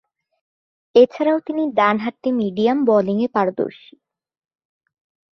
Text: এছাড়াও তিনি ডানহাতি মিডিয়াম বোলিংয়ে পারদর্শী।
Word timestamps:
এছাড়াও 0.95 1.39
তিনি 1.39 1.63
ডানহাতি 1.71 2.29
মিডিয়াম 2.31 2.77
বোলিংয়ে 2.85 3.27
পারদর্শী। 3.27 3.95